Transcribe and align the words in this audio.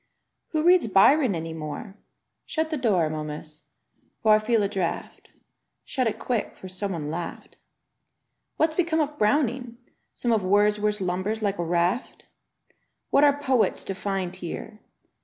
"Who 0.47 0.63
reads 0.63 0.87
Byron 0.87 1.35
any 1.35 1.53
more?" 1.53 1.93
Shut 2.47 2.71
the 2.71 2.75
door, 2.77 3.07
Momus, 3.07 3.65
for 4.23 4.33
I 4.33 4.39
feel 4.39 4.63
a 4.63 4.67
draught; 4.67 5.27
|64i 5.27 5.35
•^ 5.37 5.41
Shut 5.85 6.07
it 6.07 6.17
quick, 6.17 6.57
for 6.57 6.67
some 6.67 6.93
one 6.93 7.11
laughed. 7.11 7.57
"What's 8.57 8.73
become 8.73 8.99
of 8.99 9.19
Browning? 9.19 9.77
Some 10.15 10.31
of 10.31 10.41
Wordsworth 10.43 11.01
lumbers 11.01 11.43
like 11.43 11.59
a 11.59 11.63
raft? 11.63 12.25
"Yi^at 13.13 13.21
are 13.21 13.37
poets 13.39 13.83
to 13.83 13.93
find 13.93 14.35
here? 14.35 14.79